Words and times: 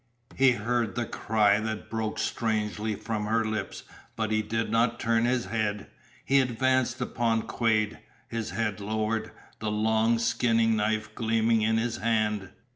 He 0.35 0.53
heard 0.53 0.95
the 0.95 1.05
cry 1.05 1.59
that 1.59 1.87
broke 1.87 2.17
strangely 2.17 2.95
from 2.95 3.27
her 3.27 3.45
lips 3.45 3.83
but 4.15 4.31
he 4.31 4.41
did 4.41 4.71
not 4.71 4.99
turn 4.99 5.25
his 5.25 5.45
head. 5.45 5.91
He 6.25 6.39
advanced 6.39 6.99
upon 7.01 7.43
Quade, 7.43 7.99
his 8.27 8.49
head 8.49 8.79
lowered, 8.79 9.29
the 9.59 9.69
long 9.69 10.17
skinning 10.17 10.75
knife 10.75 11.13
gleaming 11.13 11.61
in 11.61 11.77
his 11.77 11.97
hand. 11.97 12.49